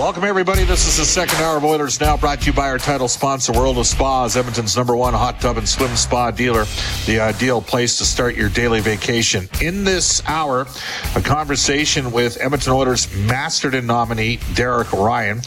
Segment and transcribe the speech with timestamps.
[0.00, 0.64] Welcome, everybody.
[0.64, 3.52] This is the second hour of Oilers Now, brought to you by our title sponsor,
[3.52, 6.64] World of Spas, Edmonton's number one hot tub and swim spa dealer,
[7.04, 9.46] the ideal place to start your daily vacation.
[9.60, 10.66] In this hour,
[11.14, 15.42] a conversation with Edmonton Oilers Masterton nominee Derek Ryan.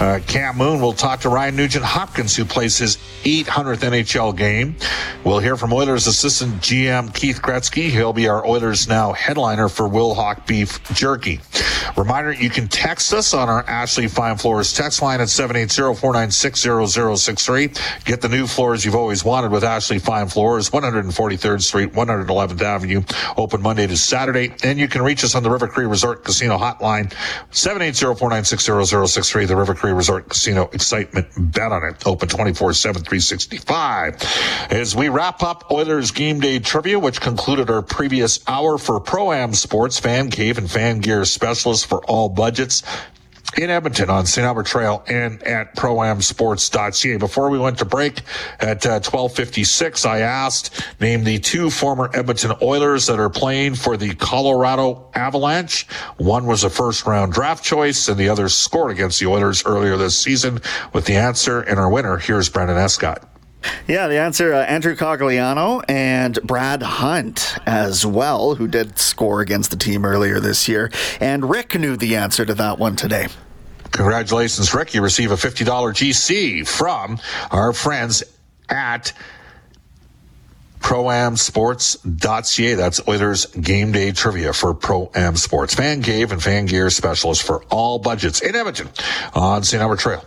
[0.00, 4.74] Uh, Cam Moon will talk to Ryan Nugent Hopkins, who plays his 800th NHL game.
[5.22, 7.90] We'll hear from Oilers assistant GM Keith Gretzky.
[7.90, 11.40] He'll be our Oilers Now headliner for Wilhauk Beef Jerky.
[11.96, 13.64] Reminder, you can text us on our
[13.98, 18.04] Ashley Fine Floors text line at 780-496-0063.
[18.04, 23.02] Get the new floors you've always wanted with Ashley Fine Floors, 143rd Street, 111th Avenue,
[23.36, 24.54] open Monday to Saturday.
[24.62, 27.12] And you can reach us on the River Cree Resort Casino hotline,
[27.50, 31.26] 780-496-0063, the River Cree Resort Casino excitement.
[31.36, 32.06] Bet on it.
[32.06, 34.14] Open 24-7, 365.
[34.70, 39.54] As we wrap up Oilers game day trivia, which concluded our previous hour for Pro-Am
[39.54, 42.84] Sports, Fan Cave and Fan Gear Specialists for all budgets
[43.58, 44.46] in Edmonton on St.
[44.46, 47.16] Albert Trail and at proamsports.ca.
[47.16, 48.20] Before we went to break
[48.60, 53.96] at uh, 1256, I asked, name the two former Edmonton Oilers that are playing for
[53.96, 55.88] the Colorado Avalanche.
[56.18, 59.96] One was a first round draft choice and the other scored against the Oilers earlier
[59.96, 60.60] this season
[60.92, 61.60] with the answer.
[61.60, 63.28] And our winner, here's Brendan Escott.
[63.88, 69.70] Yeah, the answer uh, Andrew Cogliano and Brad Hunt as well, who did score against
[69.70, 70.92] the team earlier this year.
[71.18, 73.26] And Rick knew the answer to that one today.
[73.98, 74.94] Congratulations, Rick.
[74.94, 77.18] You receive a $50 GC from
[77.50, 78.22] our friends
[78.68, 79.12] at
[80.78, 82.74] proamsports.ca.
[82.74, 85.74] That's Oilers game day trivia for Pro Am Sports.
[85.74, 88.88] Fan Cave and Fan Gear specialist for all budgets in Edmonton
[89.34, 89.82] on St.
[89.82, 90.24] Albert Trail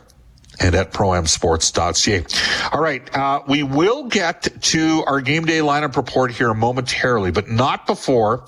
[0.60, 2.26] and at proamsports.ca.
[2.74, 7.48] All right, uh, we will get to our game day lineup report here momentarily, but
[7.48, 8.44] not before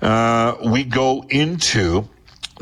[0.00, 2.08] uh, we go into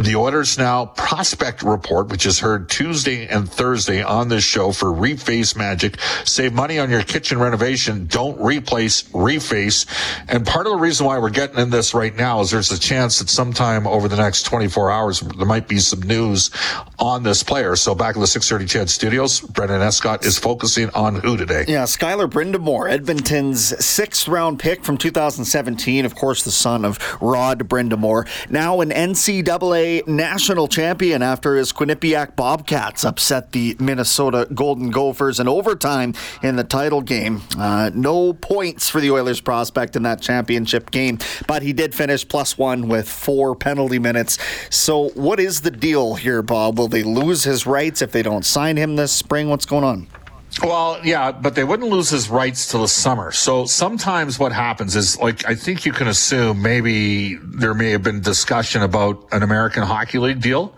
[0.02, 4.88] the Oilers Now prospect report, which is heard Tuesday and Thursday on this show for
[4.88, 6.00] Reface Magic.
[6.24, 8.06] Save money on your kitchen renovation.
[8.06, 9.84] Don't replace, reface.
[10.26, 12.78] And part of the reason why we're getting in this right now is there's a
[12.78, 16.50] chance that sometime over the next 24 hours, there might be some news
[16.98, 17.76] on this player.
[17.76, 21.66] So back in the 630 CHED studios, Brendan Escott is focusing on who today?
[21.68, 26.06] Yeah, Skylar Brind'Amour, Edmonton's sixth round pick from 2017.
[26.06, 28.26] Of course, the son of Rod Brind'Amour.
[28.50, 35.48] Now an NCAA national champion after his Quinnipiac Bobcats upset the Minnesota Golden Gophers in
[35.48, 37.42] overtime in the title game.
[37.58, 42.26] Uh, no points for the Oilers prospect in that championship game, but he did finish
[42.26, 44.38] plus one with four penalty minutes.
[44.70, 46.78] So, what is the deal here, Bob?
[46.78, 49.48] Will they lose his rights if they don't sign him this spring?
[49.48, 50.19] What's going on?
[50.62, 53.30] Well, yeah, but they wouldn't lose his rights till the summer.
[53.30, 58.02] So sometimes what happens is, like, I think you can assume maybe there may have
[58.02, 60.76] been discussion about an American Hockey League deal.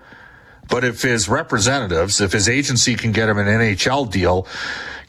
[0.68, 4.46] But if his representatives, if his agency can get him an NHL deal,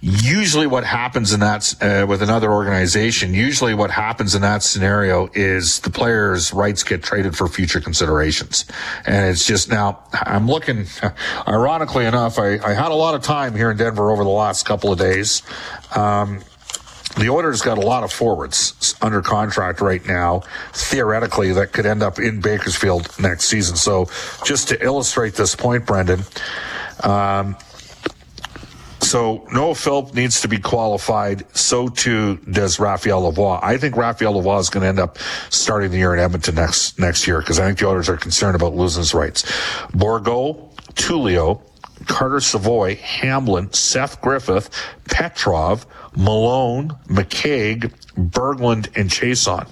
[0.06, 5.30] usually what happens in that uh, with another organization usually what happens in that scenario
[5.34, 8.66] is the player's rights get traded for future considerations
[9.06, 10.86] and it's just now i'm looking
[11.48, 14.66] ironically enough i, I had a lot of time here in denver over the last
[14.66, 15.42] couple of days
[15.96, 16.42] um,
[17.16, 20.42] the Oilers got a lot of forwards under contract right now,
[20.74, 23.76] theoretically, that could end up in Bakersfield next season.
[23.76, 24.10] So,
[24.44, 26.22] just to illustrate this point, Brendan,
[27.04, 27.56] um,
[29.14, 31.46] so Noah Philp needs to be qualified.
[31.56, 33.60] So too does Raphael Lavoie.
[33.62, 35.20] I think Raphael Lavoie is going to end up
[35.52, 38.56] starting the year in Edmonton next next year because I think the Oilers are concerned
[38.56, 39.44] about losing his rights.
[39.94, 40.54] Borgo,
[40.96, 41.62] Tullio,
[42.08, 44.72] Carter Savoie, Hamblin, Seth Griffith,
[45.06, 45.86] Petrov,
[46.18, 49.70] Malone, McCaig, Berglund, and Chiasson.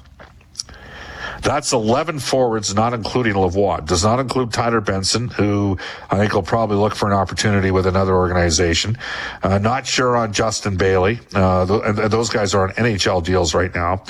[1.42, 3.86] That's 11 forwards, not including Lavoie.
[3.86, 5.78] Does not include Tyler Benson, who
[6.10, 8.98] I think will probably look for an opportunity with another organization.
[9.42, 11.20] Uh, not sure on Justin Bailey.
[11.34, 14.04] Uh, th- those guys are on NHL deals right now.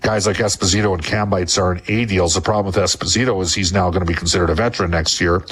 [0.00, 2.34] Guys like Esposito and Cambites are in A deals.
[2.34, 5.44] The problem with Esposito is he's now going to be considered a veteran next year,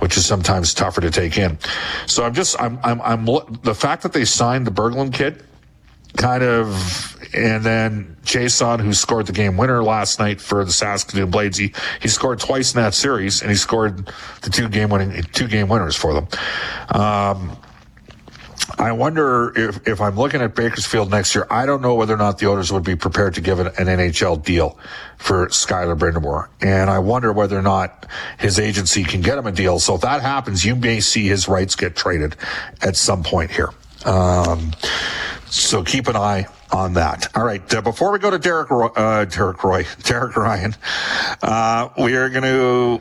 [0.00, 1.58] which is sometimes tougher to take in.
[2.06, 3.24] So I'm just, I'm, I'm, I'm,
[3.62, 5.42] the fact that they signed the Berglund kid,
[6.18, 11.30] kind of, and then Chiasson, who scored the game winner last night for the Saskatoon
[11.30, 14.10] Blades, he, he scored twice in that series, and he scored
[14.42, 16.28] the two game winning two game winners for them.
[16.90, 17.56] Um,
[18.78, 22.18] I wonder if, if I'm looking at Bakersfield next year, I don't know whether or
[22.18, 24.78] not the owners would be prepared to give an, an NHL deal
[25.18, 26.48] for Skylar Brind'Amour.
[26.62, 28.06] And I wonder whether or not
[28.38, 29.78] his agency can get him a deal.
[29.80, 32.36] So if that happens, you may see his rights get traded
[32.80, 33.70] at some point here.
[34.06, 34.72] Um,
[35.54, 37.34] So keep an eye on that.
[37.36, 37.72] All right.
[37.72, 40.74] Uh, before we go to Derek, Roy, uh, Derek Roy, Derek Ryan,
[41.42, 43.00] uh, we are going to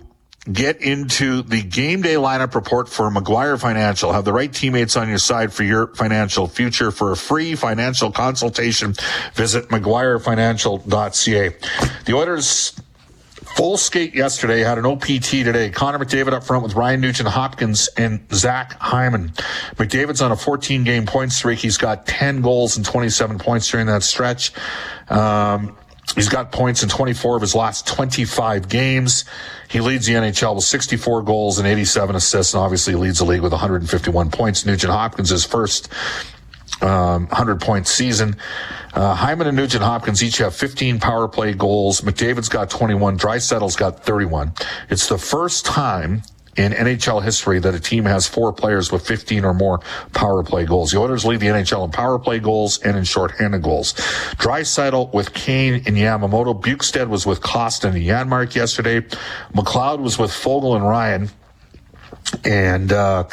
[0.52, 4.12] get into the game day lineup report for McGuire Financial.
[4.12, 6.92] Have the right teammates on your side for your financial future.
[6.92, 8.94] For a free financial consultation,
[9.34, 11.56] visit McGuireFinancial.ca.
[12.06, 12.80] The Oilers
[13.56, 15.70] full skate yesterday, had an OPT today.
[15.70, 19.30] Connor McDavid up front with Ryan Nugent Hopkins and Zach Hyman.
[19.76, 21.60] McDavid's on a 14 game point streak.
[21.60, 24.52] He's got 10 goals and 27 points during that stretch.
[25.10, 25.78] Um,
[26.16, 29.26] He's got points in 24 of his last 25 games.
[29.70, 33.42] He leads the NHL with 64 goals and 87 assists, and obviously leads the league
[33.42, 34.66] with 151 points.
[34.66, 35.92] Nugent Hopkins is first
[36.84, 38.36] um, 100 point season.
[38.94, 42.02] Uh, Hyman and Nugent Hopkins each have 15 power play goals.
[42.02, 43.18] McDavid's got 21.
[43.18, 44.54] Draisaitl's got 31.
[44.90, 46.22] It's the first time
[46.56, 49.80] in NHL history that a team has four players with 15 or more
[50.14, 50.92] power play goals.
[50.92, 53.94] The Oilers lead the NHL in power play goals and in shorthanded goals.
[54.38, 56.60] Draisaitl with Kane and Yamamoto.
[56.62, 59.02] Bjugstad was with Kostin and Janmark yesterday.
[59.56, 61.30] McLeod was with Foegele and Ryan.
[62.46, 63.24] And, uh,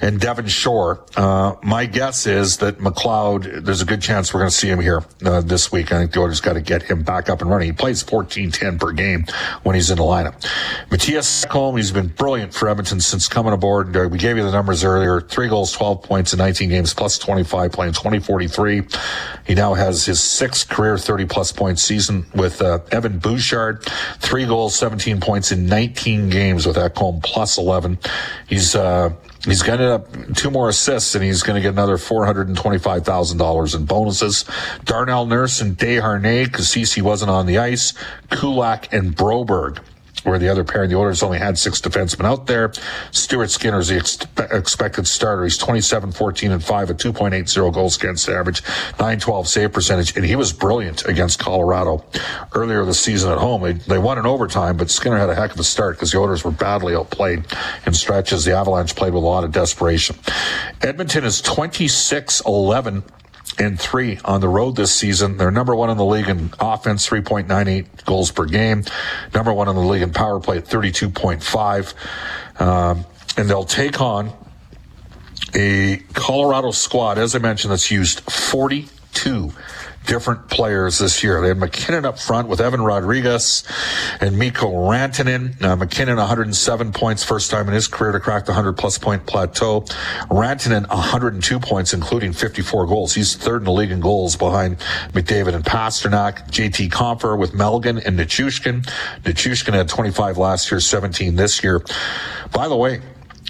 [0.00, 1.04] and Devin Shore.
[1.16, 4.80] Uh, my guess is that McLeod, there's a good chance we're going to see him
[4.80, 5.92] here uh, this week.
[5.92, 7.68] I think the Oilers got to get him back up and running.
[7.68, 9.26] He plays 14-10 per game
[9.62, 10.40] when he's in the lineup.
[10.88, 13.96] Mattias Ekholm, he's been brilliant for Edmonton since coming aboard.
[13.96, 15.20] Uh, we gave you the numbers earlier.
[15.20, 18.82] Three goals, 12 points in 19 games, plus 25, playing 2043.
[19.46, 23.84] He now has his sixth career 30-plus point season with uh, Evan Bouchard.
[24.18, 27.98] Three goals, 17 points in 19 games with Ekholm, plus 11.
[28.48, 29.12] He's uh,
[29.44, 33.84] He's going to up two more assists and he's going to get another $425,000 in
[33.86, 34.44] bonuses.
[34.84, 37.94] Darnell Nurse and Desharnais, because Ceci wasn't on the ice.
[38.30, 39.78] Kulak and Broberg
[40.24, 42.72] where the other pair in the Oilers only had six defensemen out there.
[43.10, 44.18] Stuart Skinner's the ex-
[44.52, 45.44] expected starter.
[45.44, 48.62] He's 27, 14, and 5 at 2.80 goals against average,
[48.92, 52.04] 912 save percentage, and he was brilliant against Colorado
[52.54, 53.62] earlier this season at home.
[53.62, 56.18] They, they won in overtime, but Skinner had a heck of a start because the
[56.18, 57.44] Oilers were badly outplayed
[57.86, 58.44] in stretches.
[58.44, 60.16] The Avalanche played with a lot of desperation.
[60.82, 63.02] Edmonton is 26 11
[63.60, 65.36] and three on the road this season.
[65.36, 68.84] They're number one in the league in offense, 3.98 goals per game.
[69.34, 72.60] Number one in the league in power play at 32.5.
[72.60, 73.04] Um,
[73.36, 74.32] and they'll take on
[75.54, 79.52] a Colorado squad, as I mentioned, that's used 42
[80.06, 81.40] different players this year.
[81.40, 83.64] They had MacKinnon up front with Evan Rodrigues
[84.20, 85.58] and Mikko Rantanen.
[85.78, 89.82] MacKinnon 107 points, first time in his career to crack the 100 plus point plateau.
[90.30, 93.14] Rantanen 102 points, including 54 goals.
[93.14, 94.78] He's third in the league in goals behind
[95.12, 96.50] McDavid and Pastrnak.
[96.50, 98.82] JT Compher with Malgin and Nichushkin.
[99.22, 101.84] Nichushkin had 25 last year, 17 this year.
[102.52, 103.00] By the way,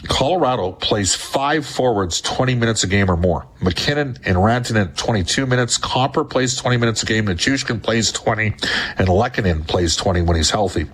[0.09, 3.47] Colorado plays five forwards 20 minutes a game or more.
[3.61, 5.79] MacKinnon and Rantanen 22 minutes.
[5.79, 7.27] Compher plays 20 minutes a game.
[7.27, 10.87] Nichushkin plays 20 and Lehkonen plays 20 when he's healthy.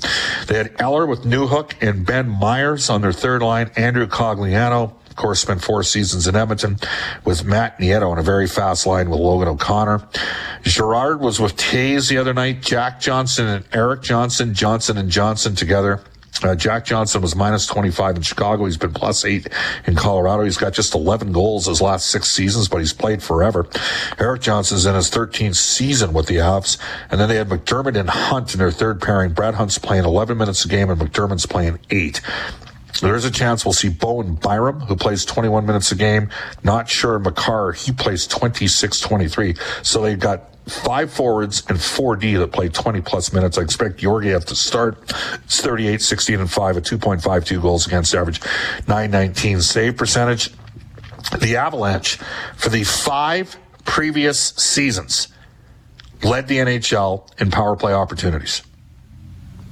[0.49, 3.71] They had Eller with Newhook and Ben Meyers on their third line.
[3.77, 6.77] Andrew Cogliano of course, spent four seasons in Edmonton
[7.25, 10.07] with Matt Nieto on a very fast line with Logan O'Connor.
[10.63, 12.61] Girard was with Toews the other night.
[12.61, 16.03] Jack Johnson and Erik Johnson, Johnson and Johnson together.
[16.45, 18.65] Uh, Jack Johnson was minus 25 in Chicago.
[18.65, 19.49] He's been plus eight
[19.87, 20.45] in Colorado.
[20.45, 23.67] He's got just 11 goals his last six seasons, but he's played forever.
[24.19, 26.79] Erik Johnson's in his 13th season with the Avs.
[27.11, 29.33] And then they had McDermott and Hunt in their third pairing.
[29.33, 32.21] Brad Hunt's playing 11 minutes a game and McDermott's playing eight.
[33.01, 36.31] There's a chance we'll see Bowen Byram, who plays 21 minutes a game.
[36.63, 39.55] Not sure Makar, he plays 26, 23.
[39.83, 43.59] So they've got five forwards and four D that play 20 plus minutes.
[43.59, 44.99] I expect Georgiev to start.
[45.45, 48.41] It's 38, 16, and 5 at 2.52 goals against average,
[48.89, 50.51] 919 save percentage.
[51.39, 52.17] The Avalanche,
[52.57, 55.29] for the five previous seasons,
[56.23, 58.63] led the NHL in power play opportunities.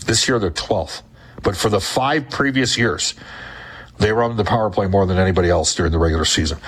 [0.06, 1.02] This year they're 12th.
[1.44, 3.14] But for the five previous years,
[3.98, 6.58] they run the power play more than anybody else during the regular season.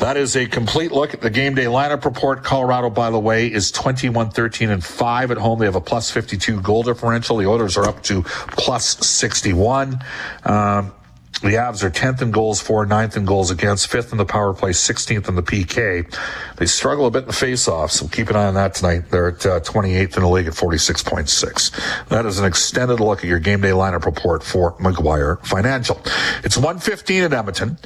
[0.00, 2.44] That is a complete look at the game day lineup report.
[2.44, 5.58] Colorado, by the way, is 21, 13, and 5 at home.
[5.58, 7.38] They have a plus 52 goal differential.
[7.38, 10.00] The Oilers are up to plus 61.
[10.44, 10.92] Um,
[11.42, 14.54] the Avs are 10th in goals for, 9th in goals against, 5th in the power
[14.54, 16.06] play, 16th in the PK.
[16.56, 19.10] They struggle a bit in the faceoff, so keep an eye on that tonight.
[19.10, 22.08] They're at uh, 28th in the league at 46.6.
[22.08, 26.00] That is an extended look at your game day lineup report for McGuire Financial.
[26.44, 27.78] It's 115 at Edmonton,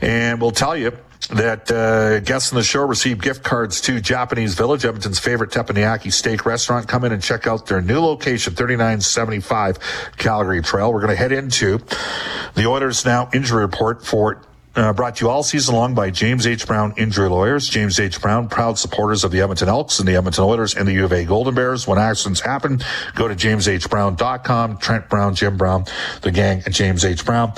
[0.00, 0.96] and we'll tell you
[1.28, 6.12] that uh, guests on the show receive gift cards to Japanese Village, Edmonton's favorite teppanyaki
[6.12, 6.88] steak restaurant.
[6.88, 9.78] Come in and check out their new location, 3975
[10.16, 10.92] Calgary Trail.
[10.92, 11.80] We're going to head into
[12.54, 14.42] the Oilers now injury report for
[14.76, 16.66] uh, brought to you all season long by James H.
[16.66, 17.68] Brown Injury Lawyers.
[17.68, 18.20] James H.
[18.20, 21.12] Brown, proud supporters of the Edmonton Elks and the Edmonton Oilers and the U of
[21.12, 21.86] A Golden Bears.
[21.86, 22.80] When accidents happen,
[23.14, 24.78] go to jameshbrown.com.
[24.78, 25.84] Trent Brown, Jim Brown,
[26.22, 27.24] the gang at James H.
[27.24, 27.52] Brown.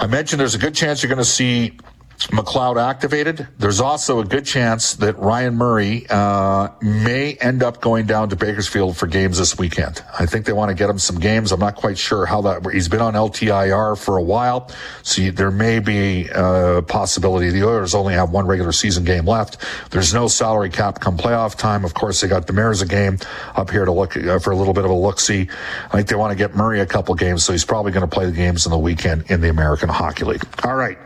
[0.00, 1.78] I mentioned there's a good chance you're going to see
[2.16, 3.46] McLeod activated.
[3.58, 8.36] There's also a good chance that Ryan Murray uh, may end up going down to
[8.36, 10.02] Bakersfield for games this weekend.
[10.18, 11.52] I think they want to get him some games.
[11.52, 12.66] I'm not quite sure how that.
[12.72, 14.70] He's been on LTIR for a while,
[15.02, 17.50] so you, there may be a possibility.
[17.50, 19.58] The Oilers only have one regular season game left.
[19.90, 21.84] There's no salary cap come playoff time.
[21.84, 23.18] Of course, they got Demers a game
[23.54, 25.48] up here to look uh, for a little bit of a look see.
[25.86, 28.12] I think they want to get Murray a couple games, so he's probably going to
[28.12, 30.44] play the games in the weekend in the American Hockey League.
[30.64, 30.98] All right,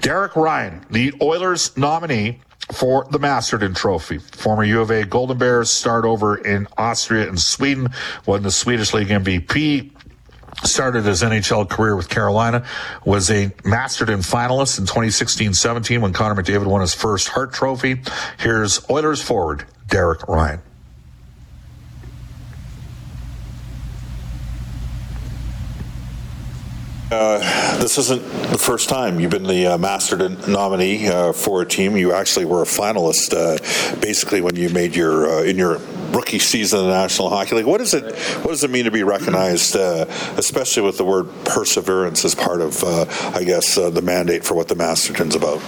[0.00, 0.34] Derek.
[0.46, 2.38] Ryan, the Oilers nominee
[2.72, 4.18] for the Masterton Trophy.
[4.18, 7.88] Former U of A Golden Bears start over in Austria and Sweden,
[8.26, 9.90] won the Swedish League MVP.
[10.62, 12.64] Started his NHL career with Carolina,
[13.04, 18.00] was a Masterton finalist in 2016-17 when Connor McDavid won his first Hart Trophy.
[18.38, 20.60] Here's Oilers forward Derek Ryan.
[27.08, 27.38] Uh,
[27.78, 28.20] this isn't
[28.50, 31.96] the first time you've been the uh, Masterton nominee uh, for a team.
[31.96, 35.78] You actually were a finalist, uh, basically when you made your uh, in your
[36.10, 37.66] rookie season in the National Hockey League.
[37.66, 41.28] What does it What does it mean to be recognized, uh, especially with the word
[41.44, 45.62] perseverance as part of, I guess, the mandate for what the Masterton's about?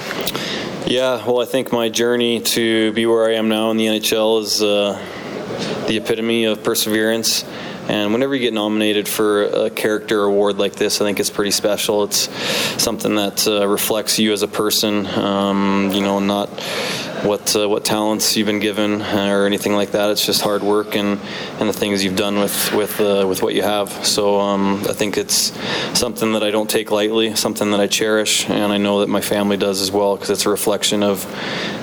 [0.88, 4.42] Yeah, well, I think my journey to be where I am now in the NHL
[4.42, 7.44] is the epitome of perseverance
[7.88, 11.50] and whenever you get nominated for a character award like this, I think it's pretty
[11.50, 12.04] special.
[12.04, 12.28] It's
[12.82, 16.48] something that uh, reflects you as a person, um, you know, not
[17.24, 20.10] what uh, what talents you've been given or anything like that.
[20.10, 21.18] It's just hard work and,
[21.58, 23.90] and the things you've done with with uh, with what you have.
[24.06, 25.52] So um, I think it's
[25.98, 29.20] something that I don't take lightly, something that I cherish, and I know that my
[29.22, 31.24] family does as well because it's a reflection of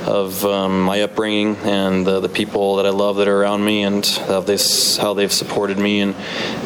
[0.06, 3.84] of um, my upbringing and uh, the people that I love that are around me
[3.84, 4.58] and how they
[5.00, 6.16] how they've supported me and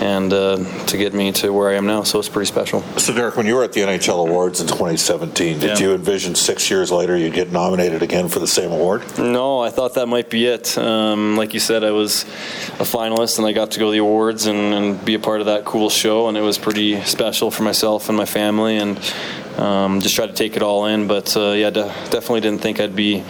[0.02, 2.04] and uh, to get me to where I am now.
[2.04, 2.82] So it's pretty special.
[2.98, 5.78] So Derek, when you were at the NHL Awards in 2017, did yeah.
[5.78, 9.04] you envision six years later you'd get nominated again for the same award?
[9.18, 10.78] No, I thought that might be it.
[10.78, 14.00] Um, like you said, I was a finalist and I got to go to the
[14.00, 17.52] awards and, and, be a part of that cool show, and it was pretty special
[17.52, 18.98] for myself and my family, and
[19.60, 21.08] um, just tried to take it all in.
[21.08, 23.24] But uh, yeah, de- definitely didn't think I'd be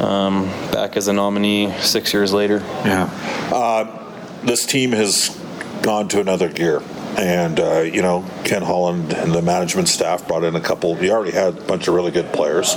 [0.00, 2.58] um, back as a nominee six years later.
[2.84, 3.04] Yeah.
[3.52, 4.00] Uh,
[4.44, 5.40] this team has
[5.82, 6.82] gone to another gear.
[7.16, 10.96] And, uh, you know, Ken Holland and the management staff brought in a couple.
[11.00, 12.74] You already had a bunch of really good players.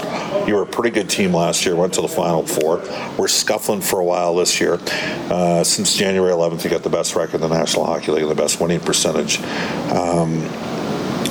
[0.47, 2.83] You were a pretty good team last year, went to the Final Four.
[3.17, 4.77] We're scuffling for a while this year.
[5.31, 8.31] Uh, since January 11th, you got the best record in the National Hockey League, and
[8.31, 9.39] the best winning percentage.
[9.91, 10.47] Um,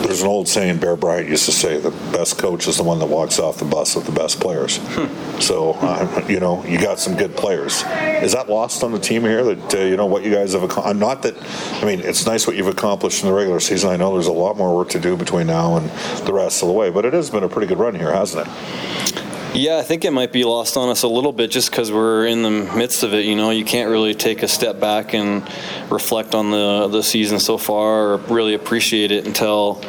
[0.07, 2.99] there's an old saying Bear Bryant used to say the best coach is the one
[3.01, 4.79] that walks off the bus with the best players.
[4.79, 5.41] Hmm.
[5.41, 7.83] So, uh, you know, you got some good players.
[8.23, 10.63] Is that lost on the team here that, uh, you know, what you guys have
[10.63, 10.99] accomplished?
[10.99, 11.35] Not that,
[11.83, 13.91] I mean, it's nice what you've accomplished in the regular season.
[13.91, 15.91] I know there's a lot more work to do between now and
[16.27, 18.47] the rest of the way, but it has been a pretty good run here, hasn't
[18.47, 19.26] it?
[19.55, 22.27] Yeah, I think it might be lost on us a little bit just because we're
[22.27, 23.25] in the midst of it.
[23.25, 25.43] You know, you can't really take a step back and
[25.91, 29.83] reflect on the the season so far or really appreciate it until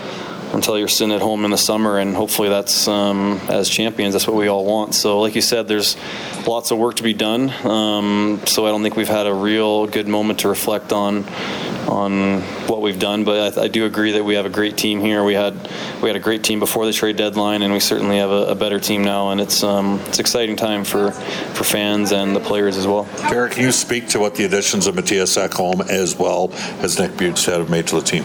[0.54, 4.28] until you're sitting at home in the summer, and hopefully that's um, as champions, that's
[4.28, 4.96] what we all want.
[4.96, 5.98] So, like you said, there's
[6.48, 7.50] lots of work to be done.
[7.66, 11.26] Um, so I don't think we've had a real good moment to reflect on
[11.88, 13.24] on what we've done.
[13.24, 15.24] But I, I, do agree that we have a great team here.
[15.24, 15.54] We had
[16.02, 18.56] we had a great team before the trade deadline, and we certainly have a, a
[18.56, 19.32] better team now.
[19.32, 23.08] And it's um, it's exciting time for for fans and the players as well.
[23.30, 26.52] Derek, can you speak to what the additions of Mattias Ekholm as well
[26.82, 28.24] as Nick Bjugstad have made to the team?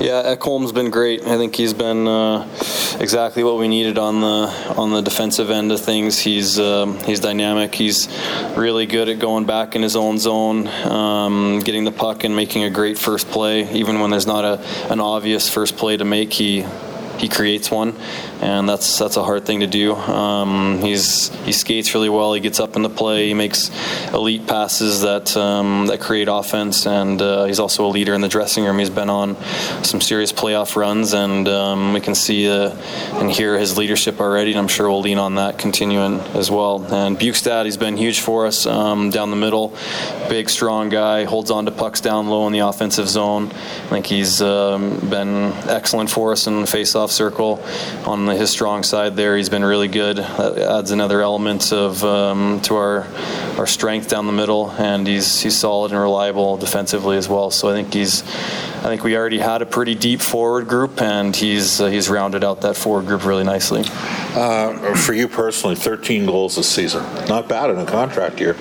[0.00, 1.22] Yeah, Ekholm's been great.
[1.22, 2.48] I think he's been uh,
[2.98, 6.18] exactly what we needed on the on the defensive end of things.
[6.18, 7.74] He's um, he's dynamic.
[7.74, 8.08] He's
[8.56, 12.64] really good at going back in his own zone, um, getting the puck and making
[12.64, 13.72] a great first play.
[13.72, 14.60] Even when there's not a
[14.92, 16.66] an obvious first play to make, he
[17.18, 17.94] he creates one,
[18.40, 19.94] and that's that's a hard thing to do.
[19.94, 22.34] Um, he's he skates really well.
[22.34, 23.28] He gets up in the play.
[23.28, 23.70] He makes
[24.12, 28.28] elite passes that um, that create offense, and uh, he's also a leader in the
[28.28, 28.78] dressing room.
[28.78, 29.36] He's been on
[29.84, 32.70] some serious playoff runs, and um, we can see uh,
[33.14, 34.50] and hear his leadership already.
[34.50, 36.82] And I'm sure we'll lean on that continuing as well.
[36.92, 39.76] And Bjugstad, he's been huge for us um, down the middle.
[40.28, 43.50] Big, strong guy, holds on to pucks down low in the offensive zone.
[43.50, 46.66] I think he's um, been excellent for us in the
[47.10, 47.62] circle
[48.04, 49.36] on his strong side there.
[49.36, 50.18] He's been really good.
[50.18, 53.06] That adds another element of um, to our
[53.58, 57.50] our strength down the middle, and he's he's solid and reliable defensively as well.
[57.50, 61.34] So I think he's I think we already had a pretty deep forward group, and
[61.34, 63.82] he's uh, he's rounded out that forward group really nicely.
[63.86, 68.56] Uh, for you personally, 13 goals this season, not bad in a contract year.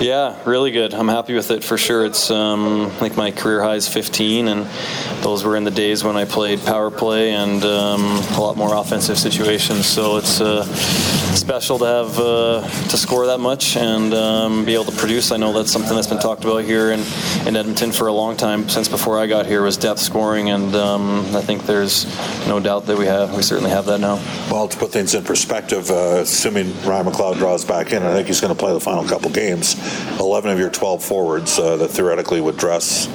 [0.00, 0.94] Yeah, really good.
[0.94, 2.06] I'm happy with it for sure.
[2.06, 4.64] It's um, my career high is 15, and
[5.24, 8.02] those were in the days when I played power play and um,
[8.34, 9.86] a lot more offensive situations.
[9.86, 10.64] So it's uh,
[11.34, 15.32] special to have uh, to score that much and um, be able to produce.
[15.32, 17.00] I know that's something that's been talked about here in,
[17.46, 20.74] in Edmonton for a long time since before I got here was depth scoring, and
[20.76, 22.06] um, I think there's
[22.46, 24.16] no doubt that we have we certainly have that now.
[24.50, 28.28] Well, to put things in perspective, uh, assuming Ryan McLeod draws back in, I think
[28.28, 29.76] he's going to play the final couple games.
[30.18, 33.06] 11 of your 12 forwards uh, that theoretically would dress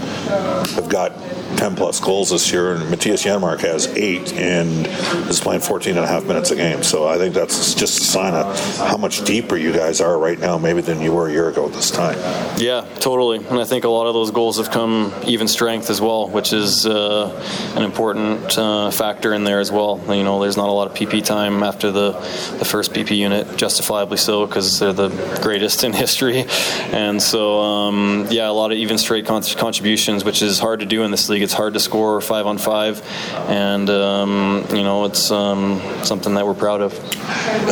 [0.75, 1.11] have got
[1.57, 4.87] 10 plus goals this year, and Mattias Janmark has eight and
[5.29, 6.83] is playing 14 and a half minutes a game.
[6.83, 10.39] So I think that's just a sign of how much deeper you guys are right
[10.39, 12.17] now, maybe than you were a year ago at this time.
[12.57, 13.37] Yeah, totally.
[13.37, 16.53] And I think a lot of those goals have come even strength as well, which
[16.53, 17.29] is uh,
[17.75, 20.01] an important uh, factor in there as well.
[20.13, 23.55] You know, there's not a lot of PP time after the, the first PP unit,
[23.57, 25.09] justifiably so, because they're the
[25.41, 26.45] greatest in history.
[26.91, 30.85] And so, um, yeah, a lot of even straight con- contributions, which is hard to
[30.85, 31.41] do in this league.
[31.41, 33.01] It's hard to score five on five,
[33.47, 36.93] and um, you know it's um, something that we're proud of.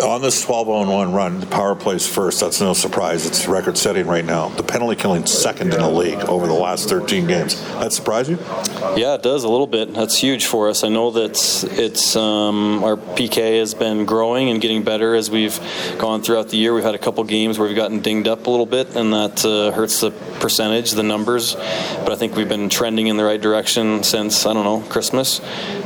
[0.01, 2.39] On this 12 on 1 run, the power plays first.
[2.39, 3.25] That's no surprise.
[3.25, 4.49] It's record setting right now.
[4.49, 7.61] The penalty killing second in the league over the last 13 games.
[7.79, 8.37] That surprise you?
[8.81, 9.93] Yeah, it does a little bit.
[9.93, 10.83] That's huge for us.
[10.83, 11.31] I know that
[11.77, 15.59] it's um, our PK has been growing and getting better as we've
[15.99, 16.73] gone throughout the year.
[16.73, 19.45] We've had a couple games where we've gotten dinged up a little bit, and that
[19.45, 21.55] uh, hurts the percentage, the numbers.
[21.55, 25.41] But I think we've been trending in the right direction since I don't know Christmas,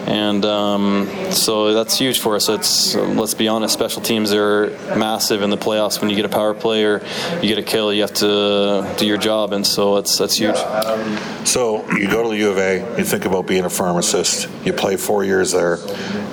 [0.07, 2.47] and um, so that's huge for us.
[2.47, 5.99] It's let's be honest, special teams are massive in the playoffs.
[5.99, 7.01] When you get a power play or
[7.41, 10.55] you get a kill, you have to do your job, and so it's that's huge.
[11.45, 14.73] So you go to the U of A, you think about being a pharmacist, you
[14.73, 15.77] play four years there.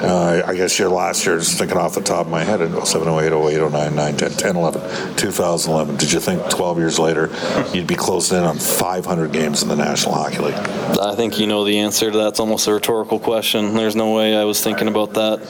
[0.02, 2.84] Uh, I guess your last year, just thinking off the top of my head, in
[2.84, 5.96] 07, 08, 08, 09, 9, 10, 10, 11, 2011.
[5.96, 7.30] Did you think 12 years later
[7.72, 10.54] you'd be closing in on 500 games in the National Hockey League?
[10.54, 12.28] I think you know the answer to that.
[12.28, 13.74] It's almost a rhetorical question.
[13.74, 15.40] There's no way I was thinking about that.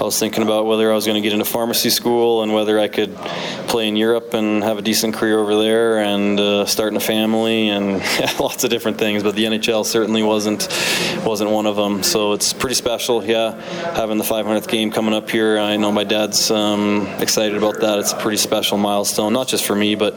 [0.00, 2.78] I was thinking about whether I was going to get into pharmacy school and whether
[2.78, 3.14] I could
[3.68, 7.68] play in Europe and have a decent career over there and uh, starting a family
[7.68, 8.02] and
[8.40, 9.22] lots of different things.
[9.22, 10.68] But the NHL certainly wasn't
[11.26, 12.04] wasn't one of them.
[12.04, 13.24] So it's pretty special.
[13.24, 13.60] Yeah,
[13.94, 15.58] having the 500th game coming up here.
[15.58, 17.98] I know my dad's um, excited about that.
[17.98, 20.14] It's a pretty special milestone, not just for me, but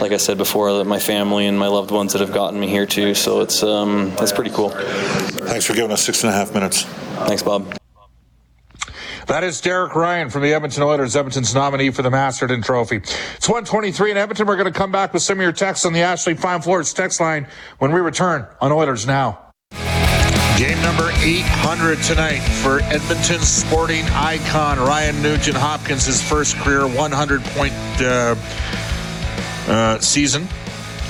[0.00, 2.86] like I said before, my family and my loved ones that have gotten me here
[2.86, 3.14] too.
[3.14, 4.70] So it's um, it's pretty cool.
[4.70, 6.84] Thanks for giving us six and a half minutes.
[7.28, 7.74] Thanks, Bob.
[9.26, 12.96] That is Derek Ryan from the Edmonton Oilers, Edmonton's nominee for the Masterton Trophy.
[12.96, 14.46] It's 123 in Edmonton.
[14.46, 16.94] We're going to come back with some of your texts on the Ashley Fine Floors
[16.94, 17.46] text line
[17.78, 19.47] when we return on Oilers Now.
[20.58, 27.44] Game number 800 tonight for Edmonton sporting icon Ryan Nugent Hopkins, his first career 100
[27.44, 28.34] point uh,
[29.68, 30.48] uh, season.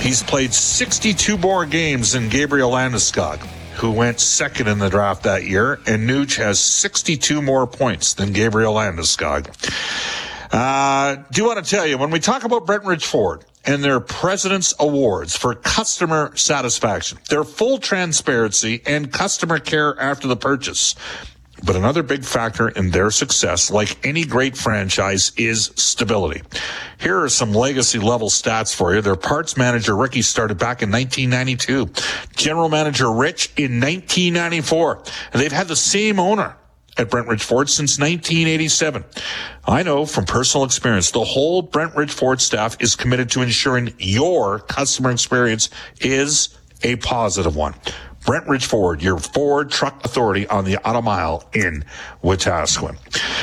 [0.01, 3.39] He's played 62 more games than Gabriel Landeskog,
[3.77, 8.31] who went second in the draft that year, and Nuge has 62 more points than
[8.33, 9.49] Gabriel Landeskog.
[10.51, 14.73] Uh, do want to tell you, when we talk about Brentridge Ford and their President's
[14.79, 20.95] Awards for customer satisfaction, their full transparency and customer care after the purchase.
[21.63, 26.41] But another big factor in their success, like any great franchise, is stability.
[26.99, 29.01] Here are some legacy level stats for you.
[29.01, 31.89] Their parts manager, Ricky, started back in 1992.
[32.35, 35.03] General manager, Rich, in 1994.
[35.33, 36.55] And they've had the same owner
[36.99, 39.05] at Brentridge Ford since 1987.
[39.65, 44.59] I know from personal experience, the whole Brentridge Ford staff is committed to ensuring your
[44.59, 45.69] customer experience
[46.01, 46.49] is
[46.83, 47.73] a positive one.
[48.25, 51.85] Brentridge Ford, your Ford truck authority on the Auto Mile in
[52.21, 52.97] Wetaskiwin.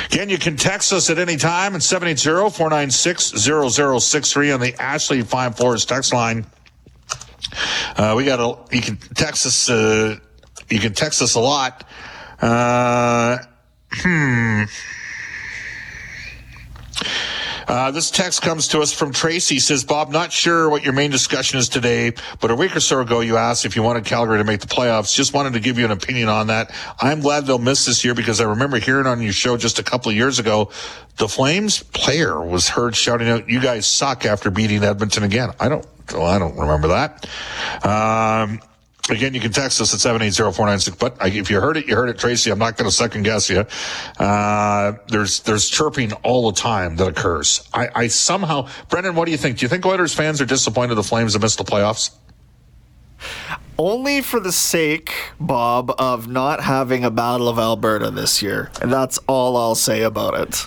[0.06, 5.86] Again, you can text us at any time at 780-496-0063 on the Ashley Fine Floors
[5.86, 6.44] text line.
[7.96, 10.18] Uh, we got a, you can text us, uh,
[10.68, 11.84] you can text us a lot.
[12.40, 13.38] Uh,
[13.90, 14.64] hmm.
[17.68, 19.58] Uh, this text comes to us from Tracy.
[19.58, 23.00] Says, Bob, not sure what your main discussion is today, but a week or so
[23.00, 25.14] ago you asked if you wanted Calgary to make the playoffs.
[25.14, 26.72] Just wanted to give you an opinion on that.
[27.00, 29.82] I'm glad they'll miss this year because I remember hearing on your show just a
[29.82, 30.70] couple of years ago,
[31.16, 35.50] the Flames player was heard shouting out, "You guys suck!" after beating Edmonton again.
[35.58, 37.26] I don't, well, I don't remember that.
[37.84, 38.60] Um,
[39.08, 40.98] Again, you can text us at 780-496.
[40.98, 42.50] But if you heard it, you heard it, Tracy.
[42.50, 43.64] I'm not going to second guess you.
[44.18, 47.68] Uh, there's there's chirping all the time that occurs.
[47.72, 49.58] I, I somehow, Brendan, what do you think?
[49.58, 52.16] Do you think Oilers fans are disappointed the Flames have missed the playoffs?
[53.78, 58.70] Only for the sake, Bob, of not having a Battle of Alberta this year.
[58.80, 60.66] And that's all I'll say about it.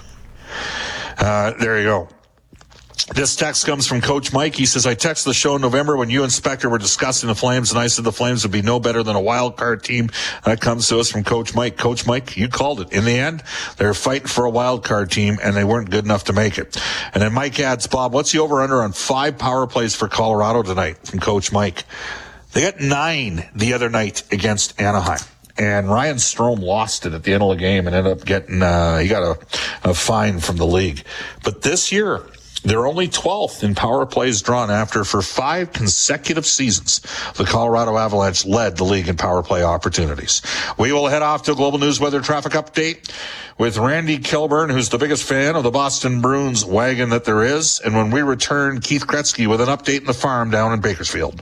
[1.17, 2.09] Uh, there you go.
[3.07, 4.55] This text comes from Coach Mike.
[4.55, 7.35] He says, I texted the show in November when you and Spector were discussing the
[7.35, 10.09] Flames, and I said the Flames would be no better than a wild card team.
[10.45, 11.77] That comes to us from Coach Mike.
[11.77, 12.91] Coach Mike, you called it.
[12.91, 13.43] In the end,
[13.77, 16.77] they're fighting for a wild card team, and they weren't good enough to make it.
[17.13, 20.61] And then Mike adds, Bob, what's the over under on five power plays for Colorado
[20.61, 21.85] tonight from Coach Mike?
[22.53, 25.19] They got nine the other night against Anaheim
[25.59, 28.63] and Ryan Strome lost it at the end of the game and ended up getting
[28.63, 31.03] uh, he got a, a, fine from the league.
[31.43, 32.23] But this year.
[32.63, 36.99] They're only 12th in power plays drawn after for five consecutive seasons.
[37.35, 40.41] The Colorado Avalanche led the league in power play opportunities.
[40.77, 43.09] We will head off to a global news weather traffic update
[43.57, 47.79] with Randy Kilburn, who's the biggest fan of the Boston Bruins wagon that there is.
[47.79, 51.41] And when we return, Keith Gretzky with an update in the farm down in Bakersfield.